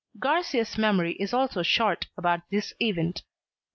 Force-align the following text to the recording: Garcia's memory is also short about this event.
Garcia's 0.17 0.79
memory 0.79 1.11
is 1.19 1.31
also 1.31 1.61
short 1.61 2.07
about 2.17 2.41
this 2.49 2.73
event. 2.81 3.21